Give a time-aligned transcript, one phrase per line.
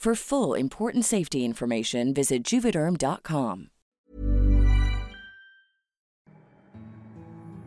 [0.00, 3.68] For full important safety information, visit juvederm.com.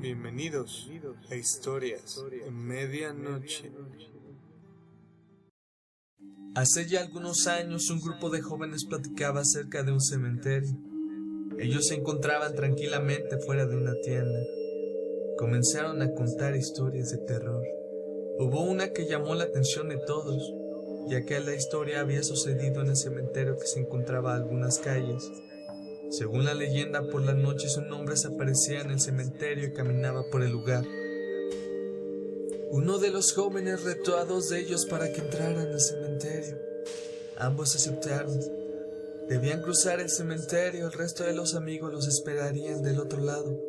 [0.01, 0.89] Bienvenidos
[1.29, 3.71] a Historias de Medianoche.
[6.55, 10.75] Hace ya algunos años un grupo de jóvenes platicaba acerca de un cementerio.
[11.59, 14.39] Ellos se encontraban tranquilamente fuera de una tienda.
[15.37, 17.63] Comenzaron a contar historias de terror.
[18.39, 20.51] Hubo una que llamó la atención de todos,
[21.07, 25.29] ya que la historia había sucedido en el cementerio que se encontraba a algunas calles.
[26.09, 30.23] Según la leyenda, por las noches un hombre se aparecía en el cementerio y caminaba
[30.29, 30.85] por el lugar.
[32.69, 36.57] Uno de los jóvenes retó a dos de ellos para que entraran al cementerio.
[37.37, 38.39] Ambos aceptaron.
[39.27, 43.59] Debían cruzar el cementerio, el resto de los amigos los esperarían del otro lado.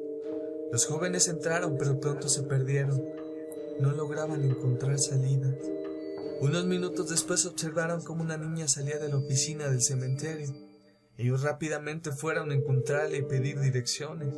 [0.72, 3.02] Los jóvenes entraron, pero pronto se perdieron.
[3.78, 5.54] No lograban encontrar salida.
[6.44, 10.52] Unos minutos después observaron cómo una niña salía de la oficina del cementerio.
[11.16, 14.28] Ellos rápidamente fueron a encontrarla y pedir direcciones.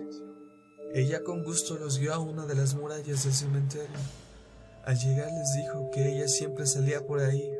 [0.94, 3.98] Ella con gusto los guió a una de las murallas del cementerio.
[4.84, 7.50] Al llegar les dijo que ella siempre salía por ahí.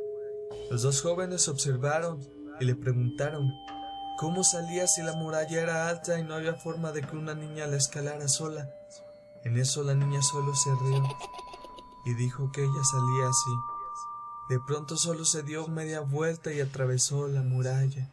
[0.71, 2.21] Los dos jóvenes observaron
[2.61, 3.53] y le preguntaron
[4.17, 7.67] cómo salía si la muralla era alta y no había forma de que una niña
[7.67, 8.71] la escalara sola.
[9.43, 11.03] En eso la niña solo se rió
[12.05, 13.76] y dijo que ella salía así.
[14.49, 18.13] De pronto solo se dio media vuelta y atravesó la muralla.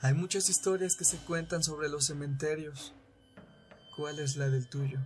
[0.00, 2.94] Hay muchas historias que se cuentan sobre los cementerios.
[3.96, 4.98] ¿Cuál es la del tuyo?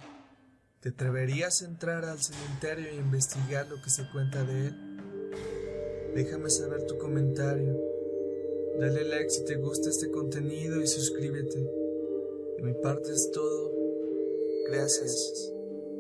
[0.81, 4.97] ¿Te atreverías a entrar al cementerio e investigar lo que se cuenta de él?
[6.15, 7.77] Déjame saber tu comentario.
[8.79, 11.59] Dale like si te gusta este contenido y suscríbete.
[11.59, 13.73] De mi parte es todo.
[14.71, 15.53] Gracias